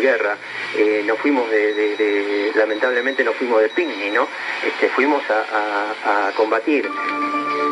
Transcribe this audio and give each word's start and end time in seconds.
guerra, 0.00 0.36
eh, 0.76 1.02
no 1.06 1.16
fuimos 1.16 1.50
de, 1.50 2.52
lamentablemente 2.54 3.24
no 3.24 3.32
fuimos 3.32 3.60
de 3.60 3.68
picnic, 3.68 4.12
¿no? 4.12 4.26
Este, 4.66 4.88
fuimos 4.88 5.22
a 5.30 6.32
combatir. 6.36 6.90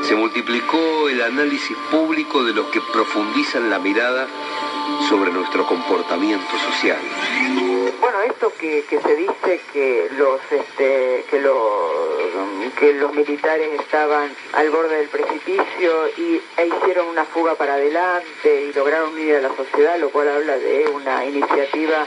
Se 0.03 0.15
multiplicó 0.15 1.09
el 1.09 1.21
análisis 1.23 1.77
público 1.91 2.45
de 2.45 2.53
los 2.53 2.67
que 2.69 2.81
profundizan 2.93 3.69
la 3.69 3.79
mirada 3.79 4.27
sobre 5.09 5.31
nuestro 5.31 5.67
comportamiento 5.67 6.59
social. 6.59 6.99
Bueno, 8.01 8.23
esto 8.23 8.53
que, 8.59 8.85
se 8.89 9.17
dice 9.17 9.61
que 9.73 10.09
los 10.17 10.41
este, 10.51 11.25
que 11.31 11.41
los 11.41 12.18
que 12.79 12.93
los 12.95 13.13
militares 13.15 13.69
estaban 13.81 14.31
al 14.53 14.71
borde 14.71 14.97
del 14.97 15.09
precipicio 15.09 16.09
y 16.17 16.41
e 16.57 16.67
hicieron 16.67 17.07
una 17.09 17.25
fuga 17.25 17.55
para 17.55 17.75
adelante 17.75 18.63
y 18.63 18.73
lograron 18.73 19.13
unir 19.13 19.37
a 19.37 19.41
la 19.41 19.57
sociedad, 19.57 19.99
lo 19.99 20.11
cual 20.11 20.29
habla 20.29 20.59
de 20.59 20.89
una 20.89 21.25
iniciativa 21.25 22.07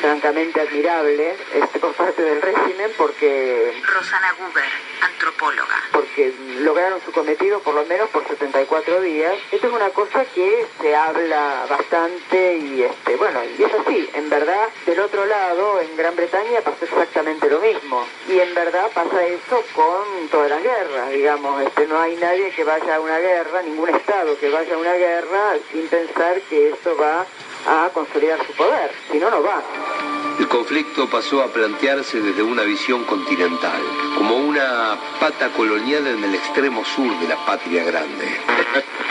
francamente 0.00 0.60
admirable 0.60 1.36
este, 1.54 1.78
por 1.78 1.92
parte 1.94 2.22
del 2.22 2.42
régimen 2.42 2.90
porque... 2.96 3.80
Rosana 3.86 4.32
Guber, 4.38 4.64
antropóloga. 5.02 5.82
Porque 5.92 6.32
lograron 6.60 7.00
su 7.04 7.12
cometido 7.12 7.60
por 7.60 7.74
lo 7.74 7.84
menos 7.86 8.08
por 8.10 8.26
74 8.26 9.00
días. 9.00 9.34
Esto 9.52 9.68
es 9.68 9.72
una 9.72 9.90
cosa 9.90 10.24
que 10.26 10.66
se 10.80 10.94
habla 10.94 11.66
bastante 11.68 12.56
y 12.56 12.82
este 12.82 13.16
bueno, 13.16 13.40
y 13.58 13.62
es 13.62 13.72
así. 13.72 14.08
En 14.14 14.28
verdad, 14.30 14.68
del 14.86 15.00
otro 15.00 15.24
lado, 15.26 15.80
en 15.80 15.96
Gran 15.96 16.16
Bretaña 16.16 16.60
pasó 16.60 16.84
exactamente 16.84 17.48
lo 17.48 17.60
mismo. 17.60 18.06
Y 18.28 18.38
en 18.38 18.54
verdad 18.54 18.90
pasa 18.94 19.26
eso 19.26 19.62
con 19.74 20.28
todas 20.30 20.50
las 20.50 20.62
guerras, 20.62 21.10
digamos. 21.10 21.62
Este, 21.62 21.86
no 21.86 22.00
hay 22.00 22.16
nadie 22.16 22.50
que 22.50 22.64
vaya 22.64 22.96
a 22.96 23.00
una 23.00 23.18
guerra, 23.18 23.62
ningún 23.62 23.88
Estado 23.88 24.38
que 24.38 24.50
vaya 24.50 24.74
a 24.74 24.78
una 24.78 24.94
guerra 24.94 25.56
sin 25.70 25.88
pensar 25.88 26.40
que 26.42 26.70
eso 26.70 26.96
va 26.96 27.26
a 27.66 27.90
consolidar 27.92 28.44
su 28.46 28.52
poder, 28.52 28.90
si 29.10 29.18
no, 29.18 29.30
no 29.30 29.42
va. 29.42 29.62
El 30.38 30.48
conflicto 30.48 31.08
pasó 31.08 31.42
a 31.42 31.46
plantearse 31.46 32.20
desde 32.20 32.42
una 32.42 32.62
visión 32.62 33.04
continental, 33.04 33.80
como 34.16 34.36
una 34.36 34.98
pata 35.20 35.50
colonial 35.50 36.06
en 36.06 36.24
el 36.24 36.34
extremo 36.34 36.84
sur 36.84 37.18
de 37.20 37.28
la 37.28 37.36
patria 37.46 37.84
grande. 37.84 38.26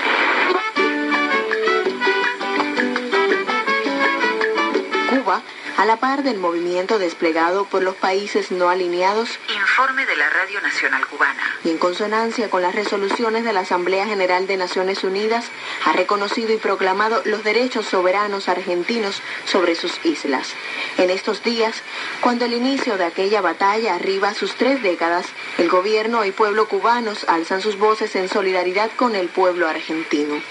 a 5.83 5.85
la 5.85 5.97
par 5.97 6.23
del 6.23 6.37
movimiento 6.37 6.97
desplegado 6.97 7.65
por 7.65 7.83
los 7.83 7.95
países 7.95 8.51
no 8.51 8.69
alineados. 8.69 9.37
Informe 9.53 10.05
de 10.05 10.15
la 10.15 10.29
Radio 10.29 10.61
Nacional 10.61 11.05
Cubana. 11.07 11.43
Y 11.65 11.71
en 11.71 11.77
consonancia 11.77 12.49
con 12.49 12.61
las 12.61 12.73
resoluciones 12.73 13.43
de 13.43 13.51
la 13.51 13.59
Asamblea 13.59 14.05
General 14.05 14.47
de 14.47 14.55
Naciones 14.55 15.03
Unidas, 15.03 15.47
ha 15.83 15.91
reconocido 15.91 16.53
y 16.53 16.57
proclamado 16.57 17.21
los 17.25 17.43
derechos 17.43 17.85
soberanos 17.85 18.47
argentinos 18.47 19.21
sobre 19.43 19.75
sus 19.75 19.99
islas. 20.05 20.53
En 20.97 21.09
estos 21.09 21.43
días, 21.43 21.75
cuando 22.21 22.45
el 22.45 22.53
inicio 22.53 22.97
de 22.97 23.03
aquella 23.03 23.41
batalla 23.41 23.95
arriba 23.95 24.33
sus 24.33 24.55
tres 24.55 24.81
décadas, 24.83 25.25
el 25.57 25.67
gobierno 25.67 26.23
y 26.23 26.31
pueblo 26.31 26.69
cubanos 26.69 27.25
alzan 27.27 27.59
sus 27.59 27.77
voces 27.77 28.15
en 28.15 28.29
solidaridad 28.29 28.89
con 28.95 29.17
el 29.17 29.27
pueblo 29.27 29.67
argentino. 29.67 30.41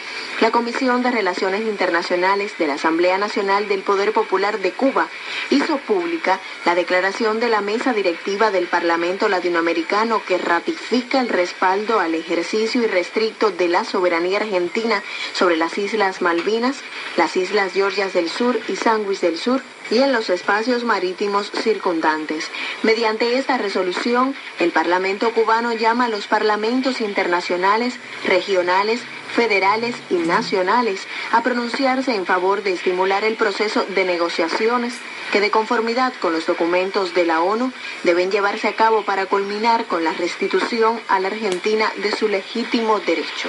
La 0.43 0.51
Comisión 0.51 1.03
de 1.03 1.11
Relaciones 1.11 1.63
Internacionales 1.63 2.59
de 2.59 2.67
la 2.67 2.75
Asamblea 2.75 3.17
Nacional 3.17 3.69
del 3.69 3.81
Poder 3.81 4.13
Popular 4.13 4.59
de 4.59 4.73
Cuba 4.73 5.09
hizo 5.51 5.79
pública 5.79 6.41
la 6.65 6.75
declaración 6.75 7.41
de 7.41 7.49
la 7.49 7.61
mesa 7.61 7.93
directiva 7.93 8.51
del 8.51 8.67
Parlamento 8.67 9.29
Latinoamericano 9.29 10.23
que 10.27 10.39
ratifica 10.39 11.21
el 11.21 11.29
respaldo 11.29 12.01
al 12.01 12.15
ejercicio 12.15 12.83
irrestricto 12.83 13.51
de 13.51 13.69
la 13.69 13.85
soberanía 13.85 14.39
argentina 14.39 15.03
sobre 15.33 15.57
las 15.57 15.79
Islas 15.79 16.23
Malvinas, 16.23 16.77
las 17.17 17.37
Islas 17.37 17.73
Georgias 17.73 18.13
del 18.13 18.29
Sur 18.29 18.59
y 18.69 18.77
Sandwich 18.77 19.21
del 19.21 19.39
Sur 19.39 19.63
y 19.93 19.99
en 19.99 20.11
los 20.11 20.31
espacios 20.31 20.85
marítimos 20.85 21.51
circundantes. 21.51 22.51
Mediante 22.83 23.37
esta 23.37 23.59
resolución, 23.59 24.35
el 24.59 24.71
Parlamento 24.71 25.33
cubano 25.33 25.75
llama 25.75 26.07
a 26.07 26.09
los 26.09 26.27
parlamentos 26.27 27.03
internacionales, 27.03 27.95
regionales, 28.25 29.03
federales 29.37 29.95
y 30.09 30.15
nacionales 30.15 31.07
a 31.33 31.43
pronunciarse 31.43 32.15
en 32.15 32.25
favor 32.25 32.63
de 32.63 32.73
estimular 32.73 33.23
el 33.25 33.37
proceso 33.37 33.85
de 33.85 34.07
negociaciones 34.07 34.95
que 35.31 35.41
de 35.43 35.51
conformidad 35.51 36.15
con 36.21 36.33
los 36.33 36.47
documentos 36.47 37.15
de 37.15 37.27
la 37.27 37.43
ONU 37.43 37.71
deben 38.03 38.31
llevarse 38.31 38.69
a 38.69 38.77
cabo 38.77 39.03
para 39.03 39.27
culminar 39.27 39.85
con 39.87 40.05
la 40.05 40.15
restitución 40.15 41.01
a 41.09 41.21
la 41.21 41.29
Argentina 41.29 41.93
de 41.97 42.13
su 42.13 42.29
legítimo 42.29 42.99
derecho. 43.01 43.49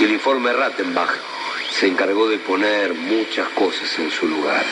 El 0.00 0.10
informe 0.10 0.52
Rattenbach 0.52 1.31
se 1.78 1.86
encargó 1.86 2.28
de 2.28 2.38
poner 2.38 2.94
muchas 2.94 3.48
cosas 3.50 3.98
en 3.98 4.10
su 4.10 4.26
lugar. 4.26 4.64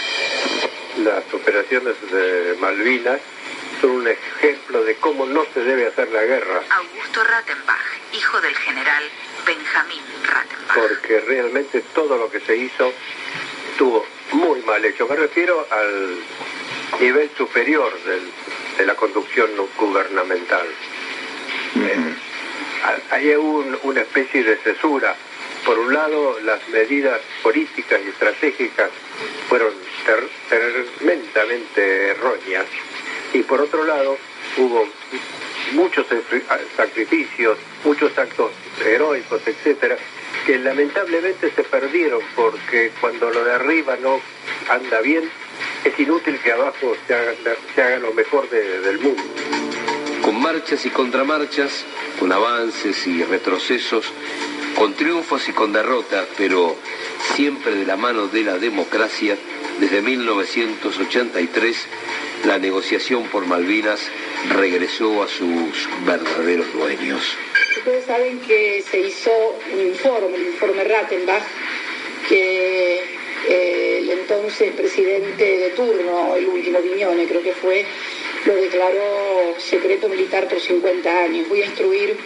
Las 0.98 1.24
operaciones 1.32 1.94
de 2.10 2.56
Malvinas 2.60 3.20
son 3.80 3.90
un 3.90 4.08
ejemplo 4.08 4.84
de 4.84 4.96
cómo 4.96 5.24
no 5.26 5.44
se 5.54 5.60
debe 5.60 5.86
hacer 5.86 6.10
la 6.10 6.22
guerra. 6.22 6.62
Augusto 6.70 7.24
Rattenbach, 7.24 7.80
hijo 8.12 8.40
del 8.40 8.54
general 8.56 9.02
Benjamín 9.46 10.02
Rattenbach. 10.24 10.74
Porque 10.74 11.20
realmente 11.20 11.82
todo 11.94 12.18
lo 12.18 12.30
que 12.30 12.40
se 12.40 12.56
hizo 12.56 12.92
estuvo 13.72 14.04
muy 14.32 14.60
mal 14.62 14.84
hecho. 14.84 15.06
Me 15.08 15.16
refiero 15.16 15.66
al 15.70 16.16
nivel 17.00 17.30
superior 17.36 17.92
de 18.76 18.86
la 18.86 18.94
conducción 18.94 19.50
gubernamental. 19.78 20.66
Eh, 21.76 22.14
hay 23.10 23.34
una 23.34 24.00
especie 24.00 24.42
de 24.42 24.56
cesura. 24.56 25.16
Por 25.64 25.78
un 25.78 25.92
lado, 25.92 26.40
las 26.40 26.66
medidas 26.68 27.20
políticas 27.42 28.00
y 28.04 28.08
estratégicas 28.08 28.90
fueron 29.48 29.72
tremendamente 30.48 32.08
erróneas. 32.08 32.66
Y 33.32 33.42
por 33.42 33.60
otro 33.60 33.84
lado, 33.84 34.16
hubo 34.56 34.88
muchos 35.72 36.06
sacrificios, 36.76 37.58
muchos 37.84 38.16
actos 38.16 38.50
heroicos, 38.84 39.40
etcétera, 39.46 39.96
que 40.46 40.58
lamentablemente 40.58 41.50
se 41.54 41.62
perdieron 41.64 42.20
porque 42.34 42.90
cuando 43.00 43.30
lo 43.30 43.44
de 43.44 43.52
arriba 43.52 43.96
no 44.00 44.20
anda 44.68 45.00
bien, 45.00 45.30
es 45.84 45.98
inútil 45.98 46.38
que 46.40 46.52
abajo 46.52 46.96
se 47.06 47.14
haga, 47.14 47.98
lo 47.98 48.12
mejor 48.12 48.48
del 48.48 48.98
mundo. 48.98 49.22
Con 50.22 50.40
marchas 50.40 50.84
y 50.86 50.90
contramarchas, 50.90 51.84
con 52.18 52.32
avances 52.32 53.06
y 53.06 53.22
retrocesos, 53.24 54.12
con 54.80 54.94
triunfos 54.94 55.46
y 55.46 55.52
con 55.52 55.74
derrotas, 55.74 56.26
pero 56.38 56.74
siempre 57.36 57.74
de 57.74 57.84
la 57.84 57.98
mano 57.98 58.28
de 58.28 58.44
la 58.44 58.56
democracia, 58.56 59.36
desde 59.78 60.00
1983 60.00 61.86
la 62.46 62.58
negociación 62.58 63.24
por 63.24 63.44
Malvinas 63.44 64.00
regresó 64.48 65.22
a 65.22 65.28
sus 65.28 65.86
verdaderos 66.06 66.72
dueños. 66.72 67.20
Ustedes 67.76 68.06
saben 68.06 68.40
que 68.40 68.82
se 68.90 69.00
hizo 69.00 69.30
un 69.74 69.86
informe, 69.86 70.36
el 70.36 70.46
informe 70.46 70.84
Rattenbach, 70.84 71.42
que 72.26 73.00
eh, 73.48 73.98
el 73.98 74.08
entonces 74.08 74.72
presidente 74.72 75.44
de 75.58 75.70
turno, 75.76 76.36
el 76.36 76.46
último 76.46 76.78
Viñone 76.80 77.26
creo 77.26 77.42
que 77.42 77.52
fue, 77.52 77.84
lo 78.46 78.54
declaró 78.54 79.56
secreto 79.58 80.08
militar 80.08 80.48
por 80.48 80.58
50 80.58 81.22
años. 81.24 81.50
Voy 81.50 81.60
a 81.60 81.66
instruir 81.66 82.16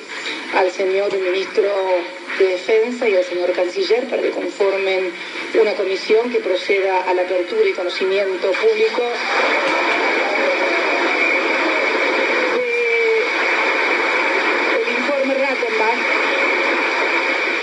al 0.55 0.71
señor 0.71 1.13
ministro 1.19 1.69
de 2.39 2.47
Defensa 2.47 3.09
y 3.09 3.17
al 3.17 3.25
señor 3.25 3.53
canciller 3.53 4.09
para 4.09 4.23
que 4.23 4.31
conformen 4.31 5.13
una 5.61 5.75
comisión 5.75 6.31
que 6.31 6.41
proceda 6.41 7.03
a 7.03 7.15
la 7.15 7.23
apertura 7.23 7.69
y 7.69 7.73
conocimiento 7.73 8.51
público. 8.53 9.03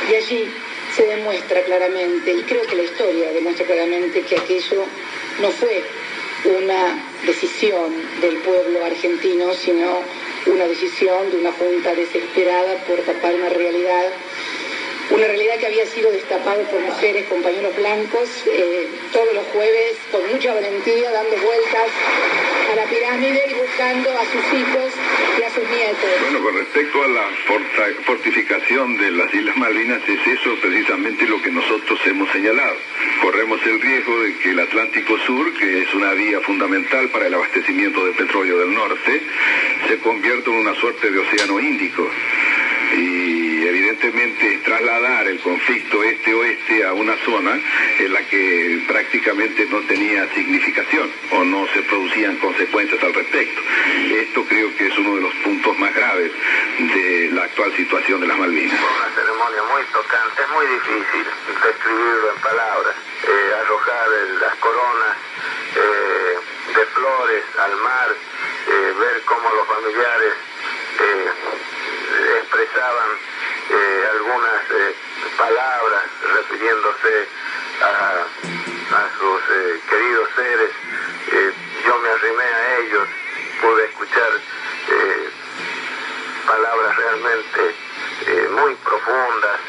Y 0.09 0.15
allí 0.15 0.53
se 0.93 1.03
demuestra 1.05 1.61
claramente, 1.63 2.33
y 2.33 2.41
creo 2.41 2.63
que 2.63 2.75
la 2.75 2.83
historia 2.83 3.31
demuestra 3.31 3.65
claramente 3.65 4.21
que 4.23 4.35
aquello 4.35 4.83
no 5.41 5.49
fue 5.51 5.83
una 6.43 7.01
decisión 7.25 7.93
del 8.19 8.37
pueblo 8.37 8.83
argentino, 8.83 9.53
sino 9.53 10.01
una 10.47 10.65
decisión 10.65 11.31
de 11.31 11.37
una 11.37 11.51
junta 11.53 11.95
desesperada 11.95 12.75
por 12.87 12.99
tapar 12.99 13.35
una 13.35 13.49
realidad 13.49 14.11
una 15.11 15.27
realidad 15.27 15.57
que 15.59 15.67
había 15.67 15.85
sido 15.85 16.11
destapada 16.11 16.63
por 16.69 16.79
mujeres, 16.79 17.27
compañeros 17.27 17.75
blancos, 17.75 18.29
eh, 18.47 18.87
todos 19.11 19.33
los 19.33 19.45
jueves 19.47 19.97
con 20.11 20.25
mucha 20.31 20.53
valentía, 20.53 21.11
dando 21.11 21.35
vueltas 21.37 21.89
a 22.71 22.75
la 22.75 22.85
pirámide 22.85 23.43
y 23.49 23.53
buscando 23.53 24.09
a 24.09 24.25
sus 24.25 24.59
hijos 24.59 24.93
y 25.37 25.43
a 25.43 25.49
sus 25.49 25.63
nietos. 25.69 26.09
Bueno, 26.21 26.41
con 26.41 26.57
respecto 26.57 27.03
a 27.03 27.07
la 27.07 27.29
fortificación 28.05 28.97
de 28.97 29.11
las 29.11 29.33
Islas 29.33 29.57
Malvinas, 29.57 30.01
es 30.07 30.39
eso 30.39 30.55
precisamente 30.61 31.25
lo 31.25 31.41
que 31.41 31.51
nosotros 31.51 31.99
hemos 32.05 32.31
señalado. 32.31 32.77
Corremos 33.21 33.59
el 33.65 33.81
riesgo 33.81 34.21
de 34.21 34.37
que 34.37 34.51
el 34.51 34.59
Atlántico 34.59 35.17
Sur, 35.19 35.53
que 35.53 35.81
es 35.81 35.93
una 35.93 36.13
vía 36.13 36.39
fundamental 36.41 37.09
para 37.09 37.27
el 37.27 37.33
abastecimiento 37.33 38.05
de 38.05 38.13
petróleo 38.13 38.59
del 38.59 38.73
norte, 38.73 39.21
se 39.87 39.97
convierta 39.99 40.49
en 40.49 40.57
una 40.57 40.75
suerte 40.75 41.11
de 41.11 41.19
océano 41.19 41.59
Índico. 41.59 42.09
Conflicto 45.41 46.03
este-oeste 46.03 46.85
a 46.85 46.93
una 46.93 47.15
zona 47.25 47.59
en 47.99 48.13
la 48.13 48.21
que 48.27 48.83
prácticamente 48.87 49.65
no 49.65 49.81
tenía 49.81 50.27
significación 50.33 51.11
o 51.31 51.43
no 51.43 51.67
se 51.73 51.81
producían 51.83 52.37
consecuencias 52.37 53.03
al 53.03 53.13
respecto. 53.13 53.61
Esto 54.11 54.45
creo 54.45 54.75
que 54.75 54.87
es 54.87 54.97
uno 54.97 55.15
de 55.15 55.21
los 55.21 55.33
puntos 55.35 55.77
más 55.77 55.93
graves 55.93 56.31
de 56.79 57.29
la 57.33 57.43
actual 57.43 57.75
situación 57.75 58.21
de 58.21 58.27
las 58.27 58.37
Malvinas. 58.37 58.79
Una 58.79 59.15
ceremonia 59.15 59.63
muy 59.73 59.83
tocante, 59.91 60.41
es 60.41 60.49
muy 60.49 60.65
difícil 60.67 61.25
describirlo 61.63 62.33
en 62.35 62.41
palabras, 62.41 62.95
eh, 63.23 63.53
arrojar 63.61 64.09
las 64.41 64.55
coronas 64.55 65.17
eh, 65.75 66.79
de 66.79 66.85
flores 66.87 67.43
al 67.59 67.75
mar, 67.77 68.15
eh, 68.67 68.93
ver 68.99 69.21
cómo 69.25 69.49
los 69.55 69.67
familiares 69.67 70.33
expresaban 72.41 73.09
algunas 74.11 74.61
palabras 75.37 76.03
refiriéndose 76.33 77.27
a, 77.81 78.25
sus 79.17 79.41
queridos 79.89 80.29
seres. 80.35 80.71
yo 81.85 81.97
me 81.99 82.09
arrimé 82.09 82.43
a 82.43 82.77
ellos, 82.79 83.07
pude 83.61 83.85
escuchar 83.85 84.31
palabras 86.45 86.95
realmente 86.97 87.75
muy 88.51 88.75
profundas, 88.75 89.59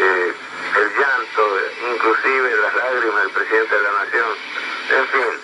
el 0.00 0.88
llanto, 0.98 1.58
inclusive 1.92 2.56
las 2.56 2.74
lágrimas 2.74 3.22
del 3.22 3.30
presidente 3.30 3.74
de 3.74 3.82
la 3.82 3.92
nación. 3.92 4.30
En 4.90 5.06
fin, 5.08 5.40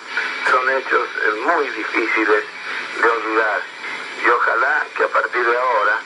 son 0.49 0.69
hechos 0.69 1.07
muy 1.45 1.69
difíciles 1.69 2.43
de 3.01 3.07
olvidar 3.09 3.61
y 4.23 4.29
ojalá 4.29 4.85
que 4.95 5.03
a 5.03 5.07
partir 5.07 5.45
de 5.45 5.57
ahora 5.57 5.99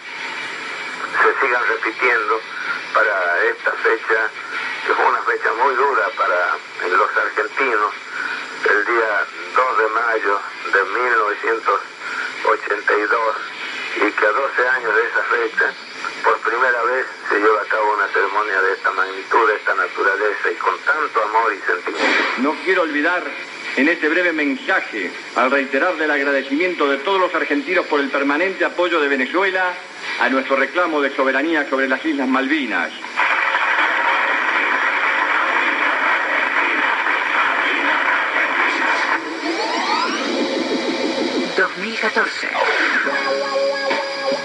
se 1.21 1.45
sigan 1.45 1.67
repitiendo 1.67 2.41
para 2.95 3.43
esta 3.43 3.71
fecha, 3.73 4.31
que 4.87 4.93
fue 4.93 5.05
una 5.05 5.21
fecha 5.23 5.51
muy 5.61 5.75
dura 5.75 6.09
para 6.15 6.55
los 6.87 7.17
argentinos, 7.17 7.93
el 8.71 8.85
día 8.85 9.25
2 9.53 9.77
de 9.77 9.87
mayo 9.89 10.39
de 10.71 10.81
1982, 11.03 13.35
y 13.97 14.11
que 14.11 14.25
a 14.25 14.31
12 14.31 14.67
años 14.69 14.95
de 14.95 15.07
esa 15.07 15.23
fecha, 15.23 15.73
por 16.23 16.39
primera 16.39 16.81
vez 16.83 17.05
se 17.27 17.37
lleva 17.37 17.61
a 17.61 17.65
cabo 17.65 17.95
una 17.95 18.07
ceremonia 18.07 18.61
de 18.61 18.71
esta 18.73 18.91
magnitud, 18.91 19.49
de 19.49 19.55
esta 19.55 19.75
naturaleza 19.75 20.51
y 20.51 20.55
con 20.55 20.79
tanto 20.79 21.21
amor 21.21 21.53
y 21.53 21.59
sentimiento. 21.67 22.23
No 22.37 22.55
quiero 22.63 22.83
olvidar 22.83 23.25
en 23.75 23.89
este 23.89 24.07
breve 24.07 24.31
mensaje, 24.31 25.11
al 25.35 25.51
reiterarle 25.51 26.05
el 26.05 26.11
agradecimiento 26.11 26.87
de 26.87 26.99
todos 26.99 27.19
los 27.19 27.35
argentinos 27.35 27.87
por 27.87 27.99
el 27.99 28.09
permanente 28.09 28.63
apoyo 28.63 29.01
de 29.01 29.09
Venezuela 29.09 29.75
a 30.19 30.29
nuestro 30.29 30.55
reclamo 30.55 31.01
de 31.01 31.15
soberanía 31.15 31.69
sobre 31.69 31.87
las 31.87 32.03
Islas 32.05 32.27
Malvinas. 32.27 32.91
...2014... 41.57 42.75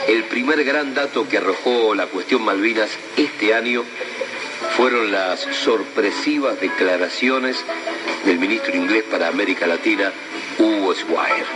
El 0.09 0.25
primer 0.25 0.65
gran 0.65 0.95
dato 0.95 1.29
que 1.29 1.39
arrojó 1.39 1.95
la 1.95 2.07
cuestión 2.07 2.43
Malvinas 2.43 2.91
este 3.17 3.55
año 3.55 3.85
fueron 4.77 5.13
las 5.13 5.41
sorpresivas 5.41 6.61
declaraciones 6.61 7.65
del 8.25 8.39
ministro 8.39 8.75
inglés 8.75 9.05
para 9.05 9.29
América 9.29 9.67
Latina, 9.67 10.13
Hugo 10.59 10.95
Swire. 10.95 11.47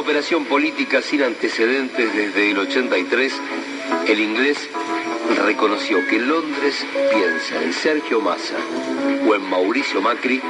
Operación 0.00 0.46
política 0.46 1.02
sin 1.02 1.22
antecedentes 1.22 2.14
desde 2.14 2.50
el 2.50 2.58
83, 2.58 3.34
el 4.08 4.18
inglés 4.18 4.56
reconoció 5.44 5.98
que 6.08 6.18
Londres 6.18 6.86
piensa 7.12 7.62
en 7.62 7.72
Sergio 7.74 8.22
Massa 8.22 8.56
o 9.26 9.34
en 9.34 9.42
Mauricio 9.50 10.00
Macri 10.00 10.40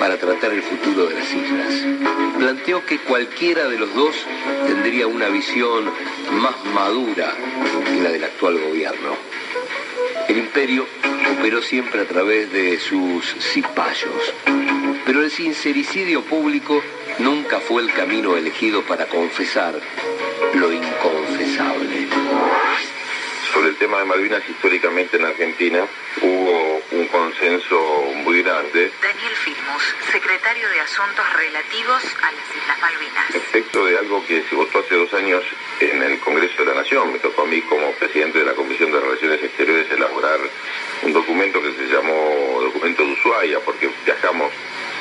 para 0.00 0.18
tratar 0.18 0.52
el 0.52 0.62
futuro 0.62 1.06
de 1.06 1.14
las 1.14 1.32
islas. 1.32 1.86
Planteó 2.38 2.84
que 2.84 2.98
cualquiera 2.98 3.68
de 3.68 3.78
los 3.78 3.94
dos 3.94 4.16
tendría 4.66 5.06
una 5.06 5.28
visión 5.28 5.84
más 6.32 6.56
madura 6.74 7.32
que 7.86 8.02
la 8.02 8.10
del 8.10 8.24
actual 8.24 8.58
gobierno. 8.58 9.14
El 10.26 10.38
imperio 10.38 10.84
operó 11.38 11.62
siempre 11.62 12.00
a 12.00 12.08
través 12.08 12.52
de 12.52 12.80
sus 12.80 13.24
cipayos, 13.38 14.34
pero 15.06 15.22
el 15.22 15.30
sincericidio 15.30 16.22
público 16.22 16.82
nunca 17.18 17.60
fue 17.60 17.82
el 17.82 17.92
camino 17.92 18.36
elegido 18.36 18.82
para 18.82 19.06
confesar 19.06 19.80
lo 20.54 20.72
inconfesable. 20.72 22.08
Sobre 23.52 23.70
el 23.70 23.76
tema 23.76 23.98
de 23.98 24.04
Malvinas, 24.04 24.42
históricamente 24.48 25.16
en 25.16 25.24
Argentina 25.24 25.84
hubo 26.20 26.80
un 26.92 27.06
consenso 27.08 28.12
muy 28.24 28.42
grande. 28.42 28.92
Daniel 29.02 29.34
Filmus, 29.36 29.82
secretario 30.12 30.68
de 30.68 30.80
Asuntos 30.80 31.24
Relativos 31.34 32.02
a 32.22 32.32
las 32.32 32.56
Islas 32.56 32.80
Malvinas. 32.80 33.30
Respecto 33.32 33.84
de 33.86 33.98
algo 33.98 34.24
que 34.26 34.44
se 34.48 34.54
votó 34.54 34.80
hace 34.80 34.94
dos 34.94 35.12
años 35.14 35.42
en 35.80 36.02
el 36.02 36.18
Congreso 36.20 36.62
de 36.62 36.66
la 36.66 36.82
Nación, 36.82 37.12
me 37.12 37.18
tocó 37.18 37.42
a 37.42 37.46
mí 37.46 37.60
como 37.62 37.90
presidente 37.92 38.38
de 38.38 38.44
la 38.44 38.52
Comisión 38.52 38.92
de 38.92 39.00
Relaciones 39.00 39.42
Exteriores 39.42 39.90
elaborar 39.90 40.38
un 41.02 41.12
documento 41.12 41.62
que 41.62 41.72
se 41.72 41.86
llamó 41.86 42.60
documento 42.62 43.04
de 43.04 43.12
Ushuaia, 43.12 43.60
porque 43.60 43.90
viajamos 44.04 44.52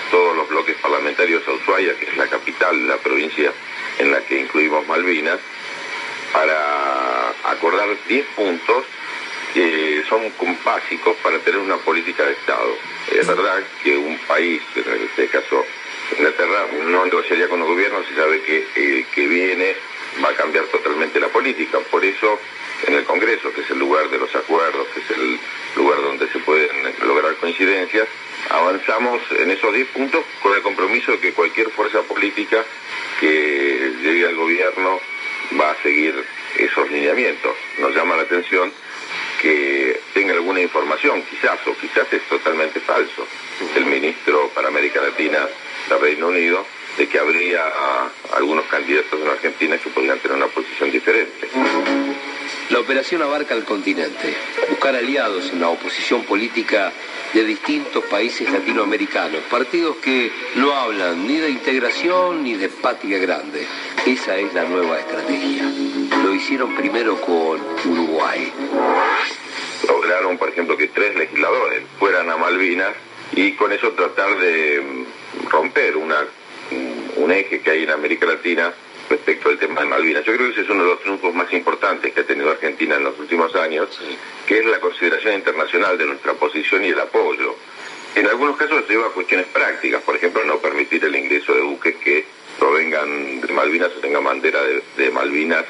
todos 0.09 0.35
los 0.35 0.47
bloques 0.47 0.75
parlamentarios 0.77 1.45
a 1.47 1.51
Ushuaia, 1.51 1.95
que 1.97 2.05
es 2.05 2.17
la 2.17 2.27
capital 2.27 2.79
de 2.81 2.87
la 2.87 2.97
provincia 2.97 3.51
en 3.99 4.11
la 4.11 4.21
que 4.21 4.39
incluimos 4.39 4.87
Malvinas, 4.87 5.39
para 6.33 7.33
acordar 7.87 8.07
10 8.07 8.25
puntos 8.35 8.85
que 9.53 10.03
son 10.07 10.21
básicos 10.63 11.15
para 11.23 11.39
tener 11.39 11.59
una 11.59 11.77
política 11.77 12.23
de 12.23 12.33
Estado. 12.33 12.77
Es 13.11 13.25
verdad 13.25 13.63
que 13.83 13.97
un 13.97 14.17
país, 14.19 14.61
en 14.75 15.03
este 15.03 15.27
caso 15.27 15.65
Inglaterra, 16.11 16.67
no 16.85 17.05
negociaría 17.05 17.49
con 17.49 17.61
el 17.61 17.67
gobierno 17.67 18.03
si 18.07 18.15
sabe 18.15 18.41
que 18.41 18.67
el 18.75 19.05
que 19.05 19.27
viene 19.27 19.75
va 20.23 20.29
a 20.29 20.35
cambiar 20.35 20.65
totalmente 20.65 21.19
la 21.19 21.27
política. 21.29 21.79
Por 21.79 22.03
eso, 22.03 22.39
en 22.87 22.93
el 22.93 23.03
Congreso, 23.05 23.53
que 23.53 23.61
es 23.61 23.69
el 23.71 23.79
lugar 23.79 24.09
de 24.09 24.17
los 24.17 24.33
acuerdos, 24.35 24.87
que 24.93 24.99
es 24.99 25.11
el 25.11 25.39
lugar 25.75 26.01
donde 26.01 26.27
se 26.29 26.39
pueden 26.39 26.69
lograr 27.05 27.35
coincidencias, 27.35 28.07
avanzamos 28.49 29.21
en 29.31 29.51
esos 29.51 29.73
10 29.73 29.87
puntos 29.89 30.23
con 30.41 30.53
el 30.53 30.61
compromiso 30.61 31.11
de 31.13 31.19
que 31.19 31.33
cualquier 31.33 31.69
fuerza 31.71 32.01
política 32.03 32.63
que 33.19 33.93
llegue 34.01 34.27
al 34.27 34.35
gobierno 34.35 34.99
va 35.59 35.71
a 35.71 35.81
seguir 35.81 36.13
esos 36.57 36.89
lineamientos. 36.91 37.55
Nos 37.79 37.95
llama 37.95 38.15
la 38.15 38.23
atención 38.23 38.71
que 39.41 39.99
tenga 40.13 40.33
alguna 40.33 40.61
información, 40.61 41.23
quizás, 41.23 41.59
o 41.67 41.77
quizás 41.77 42.11
es 42.11 42.21
totalmente 42.23 42.79
falso, 42.79 43.27
el 43.75 43.85
ministro 43.85 44.49
para 44.53 44.67
América 44.67 45.01
Latina 45.01 45.47
del 45.89 45.99
Reino 45.99 46.27
Unido, 46.27 46.65
de 46.97 47.07
que 47.07 47.19
habría 47.19 47.63
algunos 48.33 48.65
candidatos 48.65 49.21
en 49.21 49.27
Argentina 49.27 49.77
que 49.77 49.89
podrían 49.89 50.19
tener 50.19 50.37
una 50.37 50.47
posición 50.47 50.91
diferente. 50.91 51.47
La 52.69 52.79
operación 52.79 53.21
abarca 53.21 53.53
el 53.53 53.63
continente, 53.63 54.35
buscar 54.69 54.95
aliados 54.95 55.51
en 55.51 55.61
la 55.61 55.69
oposición 55.69 56.23
política 56.23 56.91
de 57.33 57.45
distintos 57.45 58.03
países 58.05 58.49
latinoamericanos, 58.51 59.41
partidos 59.49 59.97
que 59.97 60.31
no 60.55 60.73
hablan 60.73 61.27
ni 61.27 61.37
de 61.37 61.49
integración 61.49 62.43
ni 62.43 62.55
de 62.55 62.67
patria 62.67 63.19
grande. 63.19 63.65
Esa 64.05 64.37
es 64.37 64.53
la 64.53 64.63
nueva 64.63 64.99
estrategia. 64.99 65.63
Lo 66.23 66.33
hicieron 66.33 66.75
primero 66.75 67.19
con 67.21 67.59
Uruguay. 67.85 68.51
Lograron, 69.87 70.37
por 70.37 70.49
ejemplo, 70.49 70.77
que 70.77 70.87
tres 70.87 71.15
legisladores 71.15 71.83
fueran 71.99 72.29
a 72.29 72.37
Malvinas 72.37 72.93
y 73.31 73.53
con 73.53 73.71
eso 73.71 73.91
tratar 73.91 74.37
de 74.37 75.05
romper 75.49 75.97
una, 75.97 76.17
un 77.17 77.31
eje 77.31 77.61
que 77.61 77.69
hay 77.69 77.83
en 77.83 77.91
América 77.91 78.25
Latina 78.25 78.73
respecto 79.09 79.49
al 79.49 79.57
tema 79.57 79.81
de 79.81 79.87
Malvinas. 79.87 80.25
Yo 80.25 80.33
creo 80.33 80.47
que 80.47 80.53
ese 80.53 80.61
es 80.61 80.69
uno 80.69 80.83
de 80.83 80.89
los 80.89 81.01
triunfos 81.01 81.33
más 81.33 81.51
importantes 81.53 82.13
que 82.13 82.21
ha 82.21 82.25
tenido 82.25 82.51
Argentina 82.51 82.95
en 82.95 83.03
los 83.03 83.17
últimos 83.19 83.55
años, 83.55 83.87
que 84.45 84.59
es 84.59 84.65
la 84.65 84.79
consideración 84.79 85.35
internacional 85.35 85.97
de 85.97 86.05
nuestra 86.05 86.33
posición 86.33 86.83
y 86.83 86.89
el 86.89 86.99
apoyo. 86.99 87.55
En 88.15 88.25
algunos 88.27 88.57
casos 88.57 88.83
se 88.87 88.93
lleva 88.93 89.07
a 89.07 89.11
cuestiones 89.11 89.45
prácticas, 89.47 90.01
por 90.01 90.15
ejemplo, 90.15 90.43
no 90.43 90.57
permitir 90.57 91.03
el 91.05 91.15
ingreso 91.15 91.53
de 91.53 91.61
buques 91.61 91.95
que 91.97 92.25
provengan 92.57 93.41
de 93.41 93.53
Malvinas 93.53 93.91
o 93.95 93.99
tengan 93.99 94.23
bandera 94.23 94.59
de, 94.95 95.11
Malvinas 95.11 95.63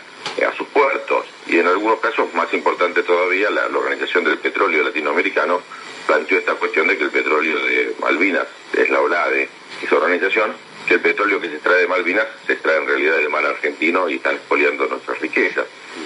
a 0.45 0.53
sus 0.55 0.67
puertos. 0.67 1.25
Y 1.47 1.59
en 1.59 1.67
algunos 1.67 1.99
casos, 1.99 2.33
más 2.33 2.53
importante 2.53 3.03
todavía, 3.03 3.49
la, 3.49 3.67
la 3.69 3.77
Organización 3.77 4.23
del 4.23 4.37
Petróleo 4.37 4.83
Latinoamericano 4.83 5.61
planteó 6.05 6.37
esta 6.37 6.55
cuestión 6.55 6.87
de 6.87 6.97
que 6.97 7.03
el 7.03 7.11
petróleo 7.11 7.57
de 7.57 7.95
Malvinas 7.99 8.47
es 8.73 8.89
la 8.89 9.01
OLADE, 9.01 9.49
esa 9.83 9.95
organización, 9.95 10.53
que 10.87 10.95
el 10.95 11.01
petróleo 11.01 11.41
que 11.41 11.49
se 11.49 11.55
extrae 11.55 11.81
de 11.81 11.87
Malvinas 11.87 12.25
se 12.45 12.53
extrae 12.53 12.77
en 12.77 12.87
realidad 12.87 13.17
del 13.17 13.29
mar 13.29 13.45
argentino 13.45 14.07
y 14.09 14.15
están 14.15 14.35
expoliando 14.35 14.87
nuestras 14.87 15.19
riquezas. 15.19 15.65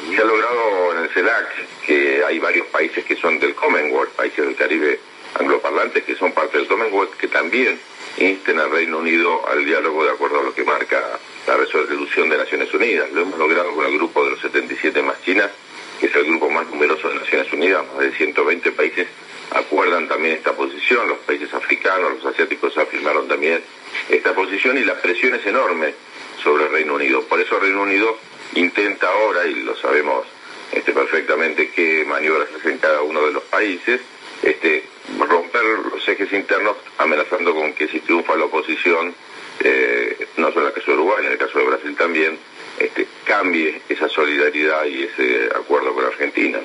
Se 0.09 0.21
ha 0.21 0.25
logrado 0.25 0.93
en 0.93 1.03
el 1.03 1.09
CELAC 1.09 1.47
que 1.85 2.23
hay 2.25 2.39
varios 2.39 2.67
países 2.67 3.05
que 3.05 3.15
son 3.15 3.39
del 3.39 3.53
Commonwealth, 3.53 4.11
países 4.11 4.43
del 4.45 4.55
Caribe 4.55 4.99
angloparlantes 5.39 6.03
que 6.03 6.15
son 6.15 6.33
parte 6.33 6.57
del 6.57 6.67
Commonwealth, 6.67 7.15
que 7.15 7.27
también 7.27 7.79
insten 8.17 8.59
al 8.59 8.71
Reino 8.71 8.97
Unido 8.97 9.47
al 9.47 9.63
diálogo 9.63 10.03
de 10.03 10.11
acuerdo 10.11 10.39
a 10.39 10.43
lo 10.43 10.53
que 10.53 10.63
marca 10.63 11.19
la 11.47 11.57
resolución 11.57 12.29
de 12.29 12.37
Naciones 12.37 12.73
Unidas. 12.73 13.11
Lo 13.11 13.21
hemos 13.21 13.37
logrado 13.37 13.73
con 13.73 13.85
el 13.85 13.93
grupo 13.97 14.23
de 14.23 14.31
los 14.31 14.41
77 14.41 15.01
más 15.01 15.21
China, 15.23 15.49
que 15.99 16.07
es 16.07 16.15
el 16.15 16.25
grupo 16.25 16.49
más 16.49 16.65
Unidas, 17.51 17.85
más 17.93 17.99
de 17.99 18.11
120 18.11 18.71
países 18.71 19.07
acuerdan 19.51 20.07
también 20.07 20.35
esta 20.35 20.53
posición, 20.53 21.07
los 21.07 21.19
países 21.19 21.53
africanos, 21.53 22.13
los 22.15 22.33
asiáticos 22.33 22.77
afirmaron 22.77 23.27
también 23.27 23.61
esta 24.09 24.33
posición 24.33 24.77
y 24.77 24.83
la 24.83 25.01
presión 25.01 25.35
es 25.35 25.45
enorme 25.45 25.93
sobre 26.41 26.65
el 26.65 26.71
Reino 26.71 26.95
Unido. 26.95 27.21
Por 27.23 27.39
eso 27.39 27.57
el 27.57 27.63
Reino 27.63 27.81
Unido 27.81 28.17
intenta 28.55 29.07
ahora, 29.09 29.45
y 29.45 29.55
lo 29.55 29.75
sabemos 29.75 30.25
este, 30.71 30.93
perfectamente, 30.93 31.71
qué 31.71 32.05
maniobras 32.07 32.47
hacen 32.57 32.77
cada 32.77 33.01
uno 33.01 33.25
de 33.25 33.33
los 33.33 33.43
países, 33.43 34.01
este, 34.41 34.85
romper 35.19 35.63
los 35.91 36.07
ejes 36.07 36.31
internos 36.31 36.77
amenazando 36.97 37.53
con 37.53 37.73
que 37.73 37.87
si 37.87 37.99
triunfa 37.99 38.35
la 38.37 38.45
oposición, 38.45 39.13
eh, 39.63 40.27
no 40.37 40.51
solo 40.51 40.61
en 40.61 40.67
el 40.67 40.73
caso 40.73 40.91
de 40.91 40.97
Uruguay, 40.97 41.25
en 41.25 41.31
el 41.33 41.37
caso 41.37 41.59
de 41.59 41.65
Brasil 41.65 41.95
también, 41.95 42.37
este, 42.79 43.05
cambie 43.25 43.81
esa 43.89 44.07
solidaridad 44.07 44.85
y 44.85 45.03
ese 45.03 45.49
acuerdo 45.53 45.93
con 45.93 46.05
Argentina. 46.05 46.59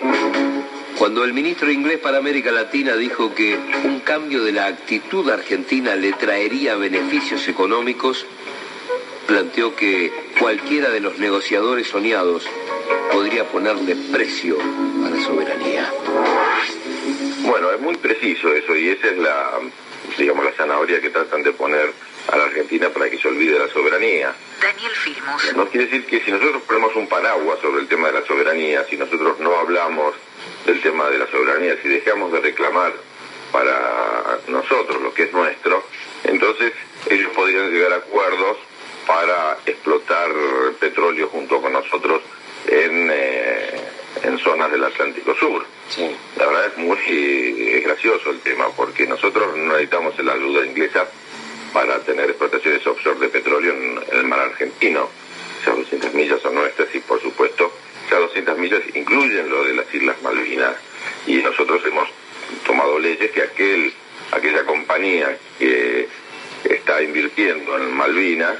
Cuando 1.16 1.30
el 1.30 1.34
ministro 1.34 1.70
inglés 1.70 1.98
para 1.98 2.18
América 2.18 2.52
Latina 2.52 2.94
dijo 2.94 3.34
que 3.34 3.58
un 3.84 4.00
cambio 4.00 4.44
de 4.44 4.52
la 4.52 4.66
actitud 4.66 5.30
argentina 5.30 5.96
le 5.96 6.12
traería 6.12 6.76
beneficios 6.76 7.48
económicos, 7.48 8.26
planteó 9.26 9.74
que 9.74 10.12
cualquiera 10.38 10.90
de 10.90 11.00
los 11.00 11.18
negociadores 11.18 11.88
soñados 11.88 12.46
podría 13.10 13.44
ponerle 13.44 13.96
precio 14.12 14.58
a 14.60 15.08
la 15.08 15.24
soberanía. 15.24 15.90
Bueno, 17.46 17.70
es 17.70 17.80
muy 17.80 17.96
preciso 17.96 18.52
eso 18.52 18.76
y 18.76 18.90
esa 18.90 19.06
es 19.06 19.16
la, 19.16 19.52
digamos, 20.18 20.44
la 20.44 20.52
zanahoria 20.52 21.00
que 21.00 21.08
tratan 21.08 21.42
de 21.42 21.52
poner 21.52 21.94
a 22.30 22.36
la 22.36 22.44
Argentina 22.44 22.90
para 22.90 23.08
que 23.08 23.16
se 23.16 23.26
olvide 23.28 23.58
la 23.58 23.68
soberanía. 23.68 24.34
Daniel 24.60 24.92
Filmos. 24.92 25.56
No 25.56 25.66
quiere 25.70 25.86
decir 25.86 26.04
que 26.04 26.20
si 26.20 26.30
nosotros 26.30 26.62
ponemos 26.66 26.94
un 26.94 27.08
paraguas 27.08 27.58
sobre 27.62 27.80
el 27.80 27.88
tema 27.88 28.08
de 28.08 28.20
la 28.20 28.26
soberanía, 28.26 28.84
si 28.90 28.98
nosotros 28.98 29.40
no 29.40 29.56
hablamos 29.56 30.14
del 30.66 30.80
tema 30.80 31.08
de 31.08 31.18
la 31.18 31.26
soberanía, 31.28 31.76
si 31.82 31.88
dejamos 31.88 32.32
de 32.32 32.40
reclamar 32.40 32.92
para 33.52 34.40
nosotros 34.48 35.00
lo 35.00 35.14
que 35.14 35.24
es 35.24 35.32
nuestro, 35.32 35.84
entonces 36.24 36.72
ellos 37.08 37.30
podrían 37.34 37.70
llegar 37.70 37.92
a 37.92 37.96
acuerdos 37.96 38.58
para 39.06 39.58
explotar 39.64 40.30
petróleo 40.80 41.28
junto 41.28 41.62
con 41.62 41.72
nosotros 41.72 42.22
en, 42.66 43.08
eh, 43.12 43.80
en 44.24 44.38
zonas 44.38 44.70
del 44.70 44.84
Atlántico 44.84 45.34
Sur. 45.36 45.64
La 46.36 46.46
verdad 46.46 46.66
es 46.66 46.78
muy 46.78 47.80
gracioso 47.84 48.30
el 48.30 48.40
tema, 48.40 48.68
porque 48.76 49.06
nosotros 49.06 49.56
no 49.56 49.72
necesitamos 49.72 50.18
la 50.18 50.32
ayuda 50.32 50.66
inglesa 50.66 51.06
para 51.72 52.00
tener 52.00 52.30
explotaciones 52.30 52.86
offshore 52.86 53.20
de 53.20 53.28
petróleo 53.28 53.72
en, 53.72 54.00
el 54.12 54.24
mar 54.24 54.40
argentino. 54.40 55.08
Esas 55.62 55.76
200 55.76 56.14
millas 56.14 56.40
son 56.40 56.54
nuestras 56.54 56.92
y 56.94 56.98
por 57.00 57.20
supuesto 57.20 57.72
esas 58.06 58.20
200 58.20 58.58
millas 58.58 58.82
incluyen 58.94 59.48
lo 59.48 59.64
de 59.64 59.74
las 59.74 59.94
Islas 59.94 60.16
Malvinas. 60.22 60.76
Y 61.26 61.36
nosotros 61.36 61.82
hemos 61.86 62.08
tomado 62.64 62.98
leyes 62.98 63.30
que 63.30 63.42
aquel, 63.42 63.92
aquella 64.32 64.64
compañía 64.64 65.38
que 65.58 66.08
está 66.64 67.00
en 67.36 67.94
Malvinas 67.94 68.56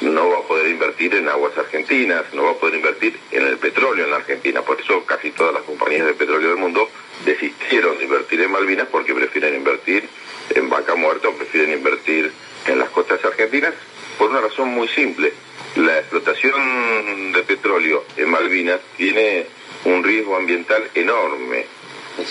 no 0.00 0.28
va 0.28 0.38
a 0.38 0.42
poder 0.42 0.68
invertir 0.68 1.14
en 1.14 1.28
aguas 1.28 1.56
argentinas, 1.56 2.24
no 2.34 2.44
va 2.44 2.50
a 2.50 2.54
poder 2.54 2.76
invertir 2.76 3.18
en 3.30 3.46
el 3.46 3.58
petróleo 3.58 4.04
en 4.04 4.10
la 4.10 4.16
Argentina. 4.16 4.62
Por 4.62 4.80
eso 4.80 5.04
casi 5.04 5.30
todas 5.30 5.54
las 5.54 5.62
compañías 5.62 6.06
de 6.06 6.14
petróleo 6.14 6.50
del 6.50 6.58
mundo 6.58 6.88
desistieron 7.24 7.96
de 7.98 8.04
invertir 8.04 8.40
en 8.40 8.50
Malvinas 8.50 8.88
porque 8.90 9.14
prefieren 9.14 9.54
invertir 9.54 10.08
en 10.54 10.68
vaca 10.68 10.94
muerta 10.94 11.28
o 11.28 11.32
prefieren 11.32 11.72
invertir 11.72 12.32
en 12.66 12.78
las 12.78 12.90
costas 12.90 13.24
argentinas 13.24 13.74
por 14.18 14.30
una 14.30 14.40
razón 14.40 14.68
muy 14.68 14.88
simple. 14.88 15.32
La 15.76 15.98
explotación 15.98 17.32
de 17.32 17.42
petróleo 17.42 18.04
en 18.16 18.30
Malvinas 18.30 18.80
tiene 18.96 19.46
un 19.84 20.02
riesgo 20.02 20.36
ambiental 20.36 20.90
enorme. 20.94 21.66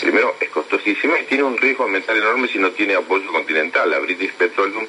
Primero, 0.01 0.35
es 0.39 0.49
costosísima 0.49 1.19
y 1.19 1.25
tiene 1.25 1.43
un 1.43 1.57
riesgo 1.57 1.85
ambiental 1.85 2.17
enorme 2.17 2.47
si 2.47 2.57
no 2.57 2.71
tiene 2.71 2.95
apoyo 2.95 3.31
continental. 3.31 3.89
La 3.89 3.99
British 3.99 4.33
Petroleum 4.33 4.85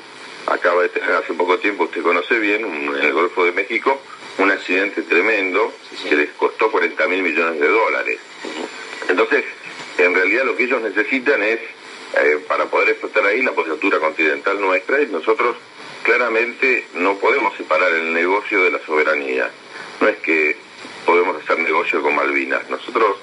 acaba 0.46 0.82
de 0.82 0.88
tener 0.88 1.10
hace 1.12 1.34
poco 1.34 1.58
tiempo, 1.58 1.84
usted 1.84 2.02
conoce 2.02 2.38
bien, 2.38 2.64
en 2.64 2.94
el 2.94 3.12
Golfo 3.12 3.44
de 3.44 3.52
México, 3.52 4.00
un 4.38 4.50
accidente 4.50 5.02
tremendo 5.02 5.72
que 6.08 6.14
les 6.14 6.30
costó 6.30 6.70
40 6.70 7.06
mil 7.08 7.22
millones 7.22 7.60
de 7.60 7.68
dólares. 7.68 8.18
Entonces, 9.08 9.44
en 9.98 10.14
realidad 10.14 10.44
lo 10.44 10.56
que 10.56 10.64
ellos 10.64 10.82
necesitan 10.82 11.42
es, 11.42 11.60
eh, 12.14 12.38
para 12.46 12.66
poder 12.66 12.90
explotar 12.90 13.24
ahí, 13.26 13.42
la 13.42 13.52
postura 13.52 13.98
continental 13.98 14.60
nuestra 14.60 15.00
y 15.00 15.06
nosotros 15.06 15.56
claramente 16.02 16.86
no 16.94 17.16
podemos 17.16 17.56
separar 17.56 17.92
el 17.92 18.12
negocio 18.12 18.62
de 18.62 18.70
la 18.70 18.78
soberanía. 18.84 19.50
No 20.00 20.08
es 20.08 20.16
que 20.18 20.56
podemos 21.04 21.42
hacer 21.42 21.58
negocio 21.58 22.02
con 22.02 22.14
Malvinas. 22.14 22.68
Nosotros 22.70 23.16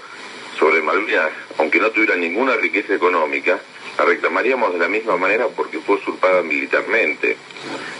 sobre 0.57 0.81
Malvinas, 0.81 1.31
aunque 1.57 1.79
no 1.79 1.91
tuviera 1.91 2.15
ninguna 2.15 2.55
riqueza 2.57 2.95
económica, 2.95 3.59
la 3.97 4.05
reclamaríamos 4.05 4.73
de 4.73 4.79
la 4.79 4.87
misma 4.87 5.17
manera 5.17 5.47
porque 5.47 5.79
fue 5.79 5.95
usurpada 5.95 6.41
militarmente. 6.41 7.37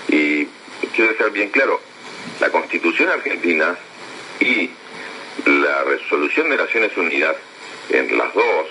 Y 0.07 0.47
quiero 0.95 1.11
dejar 1.11 1.31
bien 1.31 1.49
claro, 1.49 1.79
la 2.39 2.49
Constitución 2.49 3.09
argentina 3.09 3.77
y 4.39 4.69
la 5.45 5.83
resolución 5.83 6.49
de 6.49 6.57
Naciones 6.57 6.95
Unidas, 6.97 7.35
en 7.89 8.17
las 8.17 8.33
dos, 8.33 8.67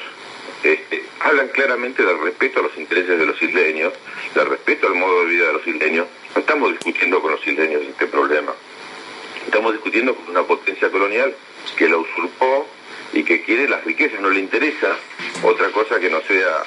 este, 0.63 1.05
hablan 1.21 1.49
claramente 1.49 2.05
del 2.05 2.21
respeto 2.21 2.61
a 2.61 2.63
los 2.65 2.77
intereses 2.77 3.19
de 3.19 3.27
los 3.27 3.41
isleños, 3.43 3.93
del 4.35 4.47
respeto 4.47 4.87
al 4.87 4.95
modo 4.95 5.25
de 5.25 5.31
vida 5.31 5.47
de 5.49 5.53
los 5.55 5.67
isleños. 5.67 6.07
No 6.35 6.41
estamos 6.41 6.71
discutiendo 6.73 7.21
con 7.21 7.33
los 7.33 7.47
isleños 7.47 7.83
este 7.83 8.07
problema. 8.07 8.53
Estamos 9.45 9.73
discutiendo 9.73 10.15
con 10.15 10.29
una 10.31 10.45
potencia 10.45 10.91
colonial 10.91 11.35
que 11.77 11.89
la 11.89 11.97
usurpó 11.97 12.69
y 13.13 13.25
que 13.25 13.43
quiere 13.43 13.69
las 13.69 13.85
riquezas, 13.85 14.21
no 14.21 14.31
le 14.31 14.41
interesa 14.41 14.97
otra 15.43 15.69
cosa 15.71 16.01
que 16.01 16.09
no 16.09 16.21
sea 16.23 16.65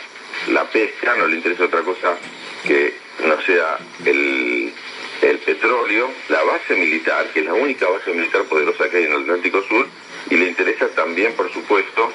la 0.48 0.70
pesca, 0.70 1.16
no 1.16 1.28
le 1.28 1.38
interesa 1.38 1.66
otra 1.66 1.82
cosa 1.82 2.18
que 2.66 2.94
no 3.26 3.42
sea 3.42 3.78
el, 4.06 4.74
el 5.22 5.38
petróleo, 5.40 6.12
la 6.30 6.44
base 6.44 6.76
militar, 6.76 7.28
que 7.34 7.40
es 7.40 7.46
la 7.46 7.54
única 7.54 7.88
base 7.88 8.12
militar 8.14 8.44
poderosa 8.44 8.90
que 8.90 8.98
hay 8.98 9.04
en 9.06 9.14
el 9.14 9.22
Atlántico 9.22 9.64
Sur, 9.64 9.88
y 10.30 10.36
le 10.36 10.48
interesa 10.48 10.88
también, 10.90 11.34
por 11.34 11.52
supuesto, 11.54 12.12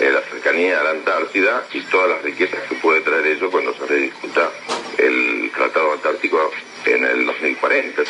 eh, 0.00 0.10
la 0.10 0.20
cercanía 0.22 0.80
a 0.80 0.84
la 0.84 0.90
Antártida 0.90 1.66
y 1.72 1.80
todas 1.82 2.08
las 2.08 2.22
riquezas 2.22 2.60
que 2.68 2.74
puede 2.76 3.02
traer 3.02 3.26
eso 3.26 3.50
cuando 3.50 3.72
se 3.74 3.86
rediscuta 3.86 4.50
el 4.98 5.50
Tratado 5.54 5.92
Antártico 5.92 6.50
en 6.86 7.04
el 7.04 7.24
2040. 7.26 8.02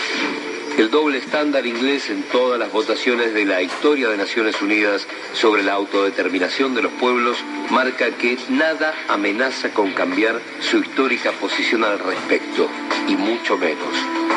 El 0.79 0.82
doble 0.93 1.17
estándar 1.17 1.67
inglés 1.67 2.11
en 2.11 2.23
todas 2.25 2.59
las 2.59 2.71
votaciones 2.71 3.33
de 3.33 3.47
la 3.47 3.63
historia 3.63 4.11
de 4.11 4.19
Naciones 4.19 4.61
Unidas 4.61 5.09
sobre 5.33 5.63
la 5.63 5.73
autodeterminación 5.73 6.75
de 6.75 6.83
los 6.83 6.93
pueblos 6.93 7.43
marca 7.71 8.11
que 8.11 8.37
nada 8.51 8.95
amenaza 9.09 9.73
con 9.73 9.93
cambiar 9.93 10.39
su 10.61 10.81
histórica 10.81 11.33
posición 11.33 11.83
al 11.83 11.99
respecto, 11.99 12.69
y 13.09 13.17
mucho 13.17 13.57
menos 13.57 13.95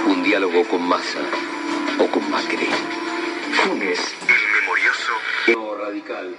un 0.07 0.23
diálogo 0.23 0.63
con 0.63 0.81
Massa 0.87 1.19
o 1.99 2.07
con 2.07 2.27
Macri. 2.31 2.69
Funes, 3.51 3.99
el 4.29 4.61
memorioso. 4.61 5.77
radical 5.83 6.35